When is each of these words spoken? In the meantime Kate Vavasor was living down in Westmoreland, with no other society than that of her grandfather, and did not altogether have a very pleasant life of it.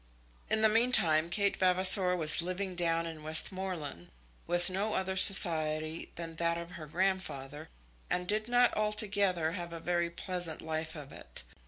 In 0.49 0.61
the 0.63 0.67
meantime 0.67 1.29
Kate 1.29 1.55
Vavasor 1.55 2.15
was 2.15 2.41
living 2.41 2.73
down 2.73 3.05
in 3.05 3.21
Westmoreland, 3.21 4.07
with 4.47 4.67
no 4.71 4.95
other 4.95 5.15
society 5.15 6.11
than 6.15 6.37
that 6.37 6.57
of 6.57 6.71
her 6.71 6.87
grandfather, 6.87 7.69
and 8.09 8.25
did 8.27 8.47
not 8.47 8.75
altogether 8.75 9.51
have 9.51 9.71
a 9.71 9.79
very 9.79 10.09
pleasant 10.09 10.59
life 10.59 10.95
of 10.95 11.11
it. 11.11 11.43